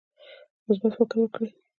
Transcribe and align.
مثبت 0.69 0.91
فکر 0.99 1.15
وکړئ 1.21 1.49